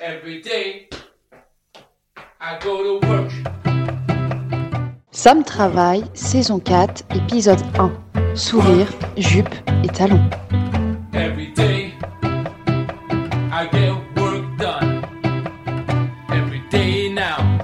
[0.00, 0.88] Every day,
[2.40, 3.32] I go to work.
[5.10, 8.36] Sam Travail, saison 4, épisode 1.
[8.36, 10.30] Sourire, jupe et talons.
[11.12, 11.94] Every day,
[13.50, 15.02] I get work done.
[16.30, 17.58] Every day now,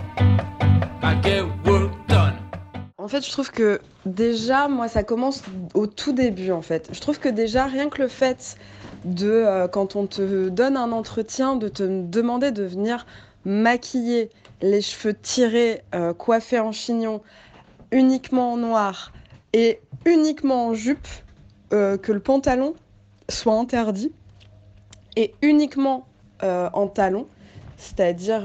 [1.05, 2.35] I get work done.
[2.99, 5.45] En fait, je trouve que déjà, moi, ça commence
[5.75, 6.89] au tout début, en fait.
[6.93, 8.57] Je trouve que déjà, rien que le fait
[9.05, 13.07] de, euh, quand on te donne un entretien, de te demander de venir
[13.45, 14.31] maquiller
[14.63, 17.21] les cheveux tirés, euh, coiffés en chignon,
[17.91, 19.13] uniquement en noir
[19.53, 21.07] et uniquement en jupe,
[21.73, 22.75] euh, que le pantalon
[23.29, 24.13] soit interdit
[25.17, 26.07] et uniquement
[26.43, 27.27] en talon,
[27.79, 28.43] c'est-à-dire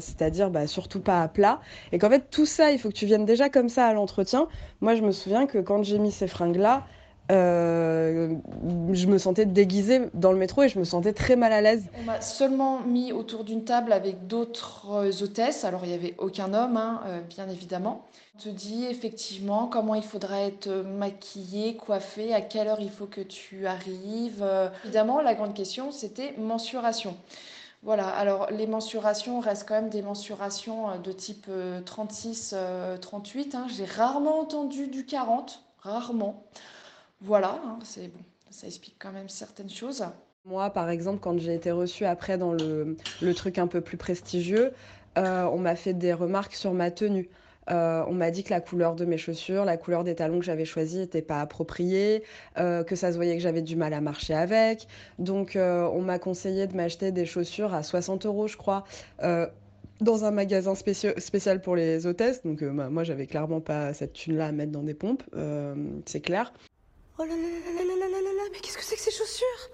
[0.00, 1.60] c'est-à-dire bah, surtout pas à plat.
[1.90, 4.46] Et qu'en fait, tout ça, il faut que tu viennes déjà comme ça à l'entretien.
[4.80, 6.84] Moi, je me souviens que quand j'ai mis ces fringues-là,
[7.32, 8.34] euh,
[8.92, 11.86] je me sentais déguisée dans le métro et je me sentais très mal à l'aise.
[12.00, 15.64] On m'a seulement mis autour d'une table avec d'autres hôtesses.
[15.64, 18.04] Alors, il n'y avait aucun homme, hein, euh, bien évidemment.
[18.36, 23.06] On te dit effectivement comment il faudrait être maquillé, coiffé, à quelle heure il faut
[23.06, 24.44] que tu arrives.
[24.84, 27.16] Évidemment, la grande question, c'était mensuration.
[27.84, 32.96] Voilà, alors les mensurations restent quand même des mensurations euh, de type euh, 36, euh,
[32.96, 33.54] 38.
[33.54, 33.66] hein.
[33.68, 36.44] J'ai rarement entendu du 40, rarement.
[37.24, 40.04] Voilà, hein, c'est bon, ça explique quand même certaines choses.
[40.44, 42.96] Moi, par exemple, quand j'ai été reçue après dans le,
[43.34, 44.72] truc un peu plus prestigieux,
[45.16, 47.30] euh, on m'a fait des remarques sur ma tenue.
[47.70, 50.44] Euh, on m'a dit que la couleur de mes chaussures, la couleur des talons que
[50.44, 52.24] j'avais choisis n'était pas appropriée,
[52.58, 54.86] euh, que ça se voyait que j'avais du mal à marcher avec.
[55.18, 58.84] Donc, on m'a conseillé de m'acheter des chaussures à 60 euros, je crois,
[60.00, 62.42] dans un magasin spécial pour les hôtesses.
[62.42, 65.22] Donc, euh, bah, moi, j'avais clairement pas cette thune-là à mettre dans des pompes,
[66.04, 66.52] c'est clair.
[67.18, 69.02] Oh là là là là là là là là là, mais qu'est-ce que c'est que
[69.02, 69.70] ces chaussures?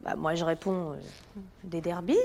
[0.00, 0.96] Bah moi je réponds euh,
[1.64, 2.16] des derbies.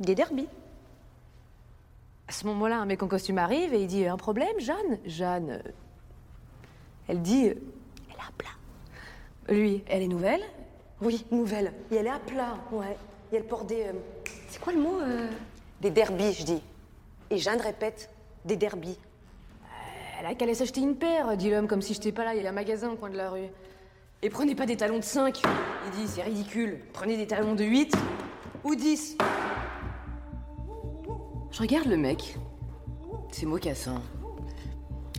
[0.00, 0.48] Des derbies.
[2.28, 4.98] À ce moment-là, un mec en costume arrive et il dit un problème, Jeanne?
[5.06, 5.70] Jeanne, euh,
[7.08, 7.54] elle dit, euh,
[8.10, 9.54] elle est à plat.
[9.54, 10.42] Lui, elle est nouvelle?
[11.00, 11.72] Oui, nouvelle.
[11.90, 12.98] Et elle est à plat, ouais.
[13.32, 13.92] Et elle porte des, euh,
[14.50, 15.30] c'est quoi le mot euh?
[15.80, 16.62] Des derbies, je dis.
[17.30, 18.10] Et Jeanne répète,
[18.44, 18.98] des derbies.
[20.18, 22.42] Elle a qu'à aller s'acheter une paire, dit l'homme, comme si j'étais pas là, il
[22.42, 23.48] y a un magasin au coin de la rue.
[24.20, 25.42] Et prenez pas des talons de 5.
[25.86, 26.80] Il dit, c'est ridicule.
[26.92, 27.94] Prenez des talons de 8
[28.64, 29.16] ou 10.
[31.52, 32.36] Je regarde le mec.
[33.30, 34.02] C'est mocassin.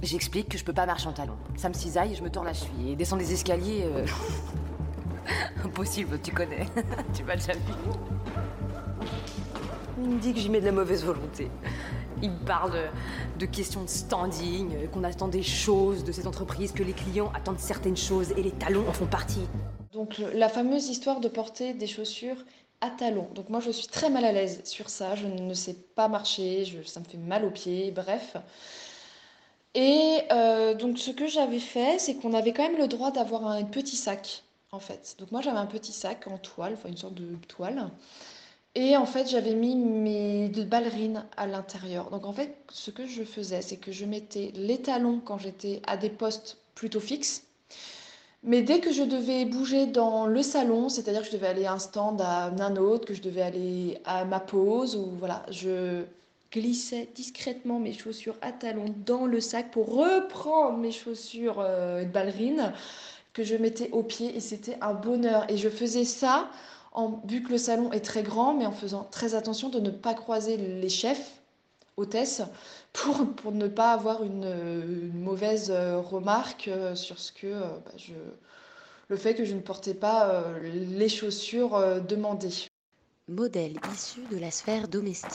[0.04, 1.38] J'explique que je peux pas marcher en talons.
[1.56, 2.92] Ça me cisaille je me tords la cheville.
[2.92, 3.86] Et descendre des escaliers.
[3.86, 4.06] euh,
[5.64, 6.66] Impossible, tu connais.
[7.14, 7.74] tu m'as déjà vu.
[10.02, 11.50] Il me dit que j'y mets de la mauvaise volonté.
[12.22, 12.90] Il parle
[13.38, 17.32] de, questions de standing, euh, qu'on attend des choses de cette entreprise, que les clients
[17.34, 19.48] attendent certaines choses et les talons en font partie.
[19.94, 22.38] Donc la fameuse histoire de porter des chaussures
[22.82, 23.28] à talons.
[23.34, 26.66] Donc moi je suis très mal à l'aise sur ça, je ne sais pas marcher,
[26.86, 28.38] ça me fait mal aux pieds, bref.
[29.76, 33.48] Et euh, donc ce que j'avais fait, c'est qu'on avait quand même le droit d'avoir
[33.48, 35.16] un petit sac en fait.
[35.20, 37.90] Donc moi j'avais un petit sac en toile, enfin une sorte de toile.
[38.80, 42.10] Et en fait j'avais mis mes ballerines à l'intérieur.
[42.12, 45.82] Donc en fait ce que je faisais, c'est que je mettais les talons quand j'étais
[45.86, 47.44] à des postes plutôt fixes.
[48.42, 51.74] Mais dès que je devais bouger dans le salon, c'est-à-dire que je devais aller à
[51.74, 56.06] un stand à un autre, que je devais aller à ma pause, ou voilà, je
[56.50, 62.10] glissais discrètement mes chaussures à talons dans le sac pour reprendre mes chaussures euh, de
[62.10, 62.72] ballerine
[63.34, 65.46] que je mettais au pied et c'était un bonheur.
[65.52, 66.50] Et je faisais ça
[66.92, 69.90] en, vu que le salon est très grand, mais en faisant très attention de ne
[69.90, 71.40] pas croiser les chefs,
[72.00, 72.42] hôtesses,
[72.94, 77.92] pour, pour ne pas avoir une, mauvaise euh, remarque euh, sur ce que euh, bah,
[77.98, 78.14] je,
[79.10, 82.54] le fait que je ne portais pas les chaussures demandées.
[83.28, 85.32] Modèle issu de la sphère domestique.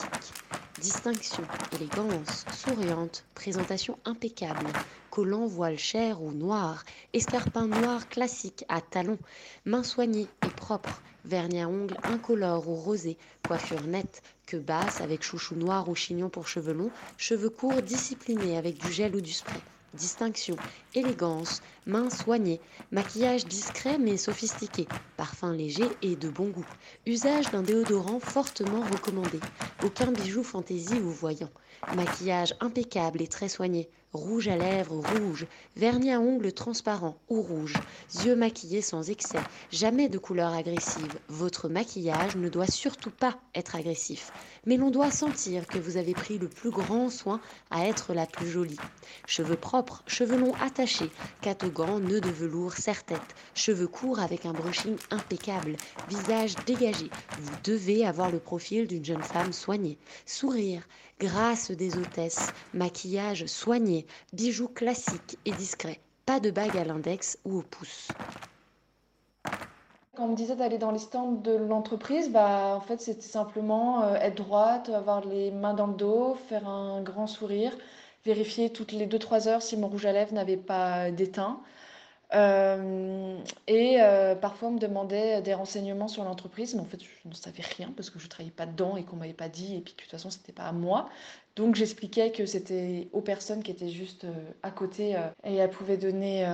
[0.81, 4.67] Distinction, élégance, souriante, présentation impeccable,
[5.15, 6.83] collant voile chair ou noir,
[7.13, 9.17] escarpin noir classique à talons,
[9.63, 13.17] mains soignées et propres, vernis à ongles incolore ou rosé,
[13.47, 18.57] coiffure nette, queue basse avec chouchou noir ou chignon pour cheveux longs, cheveux courts disciplinés
[18.57, 19.61] avec du gel ou du spray.
[19.93, 20.57] Distinction,
[20.93, 22.61] élégance, mains soignées,
[22.91, 24.87] maquillage discret mais sophistiqué,
[25.17, 26.65] parfum léger et de bon goût.
[27.05, 29.39] Usage d'un déodorant fortement recommandé.
[29.83, 31.51] Aucun bijou fantaisie ou voyant.
[31.95, 33.89] Maquillage impeccable et très soigné.
[34.13, 35.45] Rouge à lèvres rouge.
[35.75, 37.73] Vernis à ongles transparent ou rouge.
[38.23, 39.39] Yeux maquillés sans excès.
[39.71, 41.19] Jamais de couleur agressive.
[41.27, 44.31] Votre maquillage ne doit surtout pas être agressif.
[44.65, 47.41] Mais l'on doit sentir que vous avez pris le plus grand soin
[47.71, 48.79] à être la plus jolie.
[49.27, 51.11] Cheveux propres, cheveux longs attachés,
[51.75, 55.75] gants, nœud de velours, serre-tête, cheveux courts avec un brushing impeccable,
[56.09, 57.09] visage dégagé.
[57.39, 59.97] Vous devez avoir le profil d'une jeune femme soignée.
[60.25, 60.87] Sourire,
[61.19, 65.99] grâce des hôtesses, maquillage soigné, bijoux classiques et discrets.
[66.25, 68.07] Pas de bague à l'index ou au pouce.
[70.15, 74.03] Quand on me disait d'aller dans les stands de l'entreprise, bah, en fait, c'était simplement
[74.03, 77.77] euh, être droite, avoir les mains dans le dos, faire un grand sourire,
[78.25, 81.61] vérifier toutes les 2-3 heures si mon rouge à lèvres n'avait pas d'éteint.
[82.33, 83.37] Euh,
[83.67, 87.33] et euh, parfois, on me demandait des renseignements sur l'entreprise, mais en fait, je ne
[87.33, 89.75] savais rien parce que je ne travaillais pas dedans et qu'on ne m'avait pas dit,
[89.75, 91.09] et puis de toute façon, ce n'était pas à moi.
[91.55, 94.33] Donc, j'expliquais que c'était aux personnes qui étaient juste euh,
[94.63, 96.45] à côté et elles pouvaient donner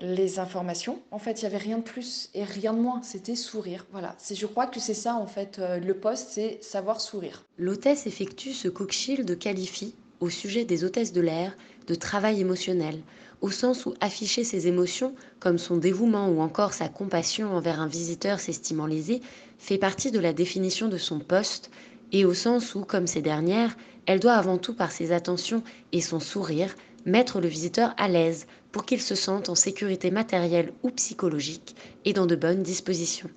[0.00, 1.00] les informations.
[1.10, 3.86] En fait, il n'y avait rien de plus et rien de moins, c'était sourire.
[3.92, 7.44] Voilà, je crois que c'est ça, en fait, le poste, c'est savoir sourire.
[7.56, 11.56] L'hôtesse effectue ce de qualifie, au sujet des hôtesses de l'air,
[11.86, 13.00] de travail émotionnel
[13.40, 17.86] au sens où afficher ses émotions, comme son dévouement ou encore sa compassion envers un
[17.86, 19.22] visiteur s'estimant lésé,
[19.58, 21.70] fait partie de la définition de son poste,
[22.12, 23.76] et au sens où, comme ces dernières,
[24.06, 25.62] elle doit avant tout par ses attentions
[25.92, 26.74] et son sourire
[27.06, 32.12] mettre le visiteur à l'aise pour qu'il se sente en sécurité matérielle ou psychologique et
[32.12, 33.30] dans de bonnes dispositions.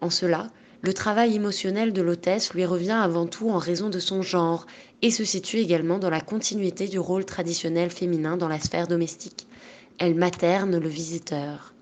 [0.00, 0.50] En cela,
[0.86, 4.66] le travail émotionnel de l'hôtesse lui revient avant tout en raison de son genre
[5.02, 9.48] et se situe également dans la continuité du rôle traditionnel féminin dans la sphère domestique.
[9.98, 11.74] Elle materne le visiteur.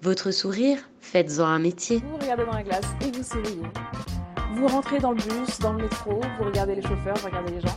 [0.00, 2.00] Votre sourire, faites-en un métier.
[2.08, 3.62] Vous regardez dans la glace et vous souriez.
[4.54, 7.60] Vous rentrez dans le bus, dans le métro, vous regardez les chauffeurs, vous regardez les
[7.60, 7.76] gens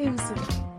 [0.00, 0.73] et vous souriez.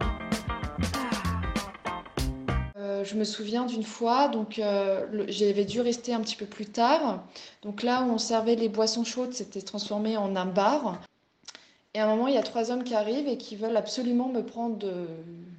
[3.05, 7.23] Je me souviens d'une fois, donc euh, j'avais dû rester un petit peu plus tard.
[7.61, 11.01] Donc là où on servait les boissons chaudes, c'était transformé en un bar.
[11.93, 14.27] Et à un moment, il y a trois hommes qui arrivent et qui veulent absolument
[14.27, 14.85] me prendre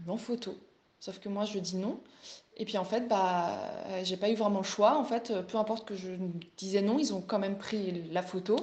[0.07, 0.55] en photo.
[1.01, 1.99] Sauf que moi, je dis non.
[2.59, 3.59] Et puis en fait, bah,
[4.03, 4.99] j'ai pas eu vraiment le choix.
[4.99, 6.09] En fait, peu importe que je
[6.59, 8.57] disais non, ils ont quand même pris la photo.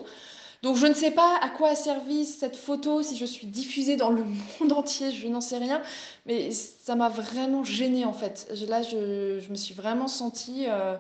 [0.64, 3.98] Donc je ne sais pas à quoi a servi cette photo, si je suis diffusée
[3.98, 4.24] dans le
[4.60, 5.82] monde entier, je n'en sais rien.
[6.26, 8.50] Mais ça m'a vraiment gênée en fait.
[8.70, 10.66] Là, je, me suis vraiment sentie...
[10.70, 10.96] Euh,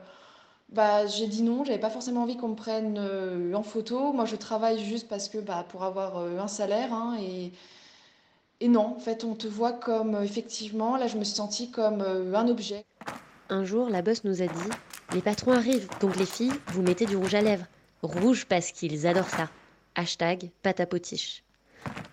[0.69, 4.11] bah, j'ai dit non, j'avais pas forcément envie qu'on me prenne euh, en photo.
[4.11, 6.91] Moi, je travaille juste parce que bah, pour avoir euh, un salaire.
[6.91, 7.53] Hein, et,
[8.59, 12.01] et non, en fait, on te voit comme effectivement, là, je me suis sentie comme
[12.01, 12.83] un objet.
[13.49, 14.69] Un jour, la boss nous a dit
[15.13, 17.65] Les patrons arrivent, donc les filles, vous mettez du rouge à lèvres.
[18.03, 19.49] Rouge parce qu'ils adorent ça.
[19.95, 21.43] Hashtag patapotiche.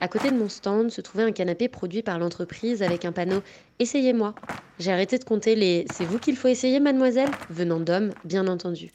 [0.00, 3.42] À côté de mon stand se trouvait un canapé produit par l'entreprise avec un panneau
[3.80, 4.34] Essayez-moi.
[4.78, 7.30] J'ai arrêté de compter les C'est vous qu'il faut essayer, mademoiselle?
[7.50, 8.92] venant d'hommes, bien entendu.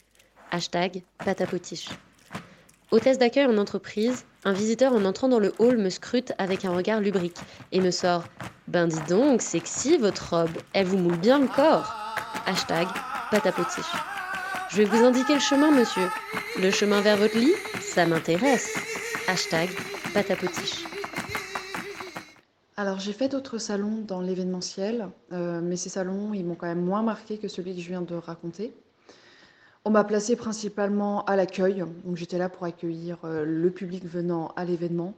[0.51, 1.89] Hashtag patapotiche.
[2.91, 6.71] Hôtesse d'accueil en entreprise, un visiteur en entrant dans le hall me scrute avec un
[6.71, 7.37] regard lubrique
[7.73, 8.23] et me sort
[8.67, 11.93] Ben dis donc, sexy votre robe, elle vous moule bien le corps.
[12.45, 12.87] Hashtag
[13.31, 14.14] patapotiche.
[14.69, 16.09] Je vais vous indiquer le chemin, monsieur.
[16.59, 18.75] Le chemin vers votre lit, ça m'intéresse.
[19.27, 19.69] Hashtag
[20.13, 20.85] patapotiche.
[22.75, 26.83] Alors j'ai fait d'autres salons dans l'événementiel, euh, mais ces salons, ils m'ont quand même
[26.83, 28.73] moins marqué que celui que je viens de raconter.
[29.85, 34.51] On m'a placé principalement à l'accueil, donc j'étais là pour accueillir euh, le public venant
[34.55, 35.13] à l'événement.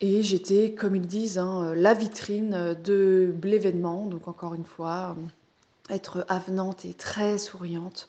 [0.00, 5.16] Et j'étais, comme ils disent, hein, la vitrine de l'événement, donc encore une fois,
[5.90, 8.08] être avenante et très souriante.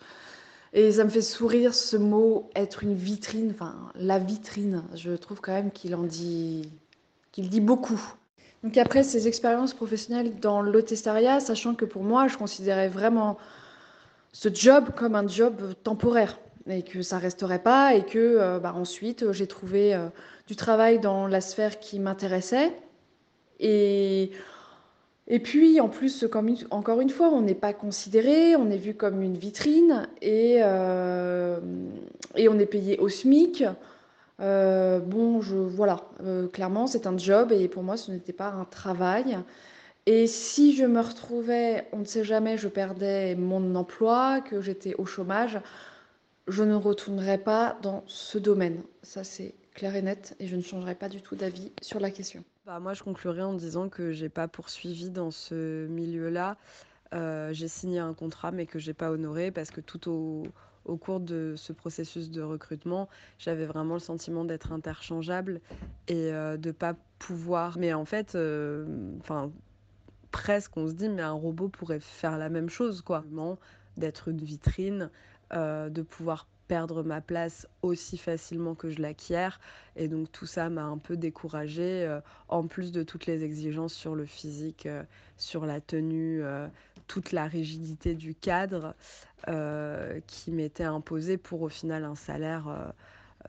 [0.73, 4.83] Et ça me fait sourire ce mot, être une vitrine, enfin la vitrine.
[4.93, 6.69] Je trouve quand même qu'il en dit,
[7.31, 8.01] qu'il dit beaucoup.
[8.63, 13.37] Donc après ces expériences professionnelles dans l'hôtessariat, sachant que pour moi, je considérais vraiment
[14.31, 18.73] ce job comme un job temporaire et que ça resterait pas et que euh, bah,
[18.75, 20.07] ensuite j'ai trouvé euh,
[20.47, 22.73] du travail dans la sphère qui m'intéressait
[23.59, 24.31] et
[25.27, 26.25] et puis, en plus,
[26.69, 31.59] encore une fois, on n'est pas considéré, on est vu comme une vitrine et, euh,
[32.37, 33.63] on est payé au SMIC.
[34.41, 38.65] Euh, bon, voilà, euh, clairement, c'est un job et pour moi, ce n'était pas un
[38.65, 39.39] travail.
[40.05, 44.93] Et si je me retrouvais, on ne sait jamais, je perdais mon emploi, que j'étais
[44.95, 45.59] au chômage,
[46.47, 48.83] je ne retournerais pas dans ce domaine.
[49.01, 52.11] Ça, c'est clair et net et je ne changerai pas du tout d'avis sur la
[52.11, 52.43] question.
[52.65, 56.57] Bah, moi, je conclurai en disant que j'ai pas poursuivi dans ce milieu-là.
[57.13, 60.47] Euh, j'ai signé un contrat, mais que j'ai pas honoré parce que tout au,
[60.97, 63.07] cours de ce processus de recrutement,
[63.37, 65.61] j'avais vraiment le sentiment d'être interchangeable
[66.07, 67.77] et euh, de pas pouvoir.
[67.77, 69.13] Mais en fait, euh,
[70.31, 73.23] presque, on se dit, mais un robot pourrait faire la même chose, quoi.
[73.97, 75.09] D'être une vitrine,
[75.51, 79.49] de pouvoir perdre ma place aussi facilement que je l'acquiers.
[79.95, 84.15] Et donc tout ça m'a un peu découragée, en plus de toutes les exigences sur
[84.15, 84.87] le physique,
[85.37, 86.41] sur la tenue,
[87.07, 88.95] toute la rigidité du cadre
[90.27, 92.93] qui m'était imposée pour au final un salaire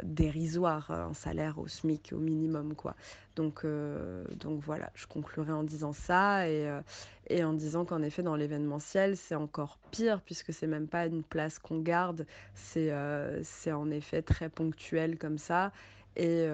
[0.03, 2.95] dérisoire, un salaire au SMIC au minimum quoi.
[3.37, 6.81] Donc, euh, donc voilà, je conclurai en disant ça et, euh,
[7.29, 11.23] et en disant qu'en effet dans l'événementiel c'est encore pire puisque c'est même pas une
[11.23, 15.73] place qu'on garde, c'est euh, en effet très ponctuel comme ça
[16.17, 16.45] et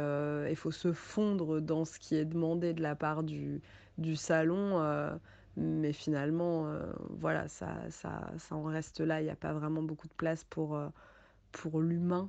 [0.50, 3.60] il faut se fondre dans ce qui est demandé de la part du,
[3.96, 4.82] du salon.
[5.56, 6.66] mais finalement,
[7.10, 9.20] voilà, ça, ça, ça en reste là.
[9.20, 10.76] Il n'y a pas vraiment beaucoup de place pour,
[11.52, 12.28] pour l'humain.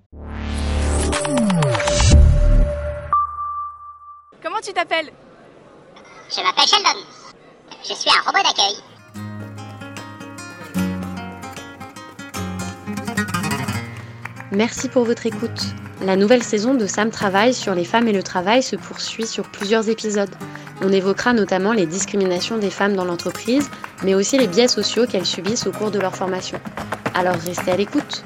[4.42, 5.12] Comment tu t'appelles?
[6.30, 7.00] Je m'appelle Sheldon.
[7.82, 8.76] Je suis un robot d'accueil.
[14.52, 15.62] Merci pour votre écoute.
[16.02, 19.50] La nouvelle saison de Sam Travail sur les femmes et le travail se poursuit sur
[19.50, 20.36] plusieurs épisodes.
[20.82, 23.70] On évoquera notamment les discriminations des femmes dans l'entreprise,
[24.04, 26.60] mais aussi les biais sociaux qu'elles subissent au cours de leur formation.
[27.16, 28.24] Alors restez à l'écoute.